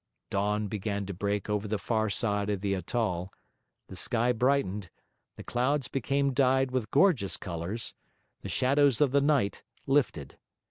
[0.31, 3.31] Dawn began to break over the far side of the atoll,
[3.87, 4.89] the sky brightened,
[5.35, 7.93] the clouds became dyed with gorgeous colours,
[8.41, 10.39] the shadows of the night lifted.